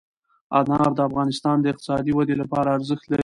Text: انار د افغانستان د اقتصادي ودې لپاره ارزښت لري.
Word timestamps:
انار 0.59 0.89
د 0.97 0.99
افغانستان 1.09 1.55
د 1.61 1.65
اقتصادي 1.71 2.11
ودې 2.13 2.35
لپاره 2.41 2.69
ارزښت 2.77 3.05
لري. 3.07 3.19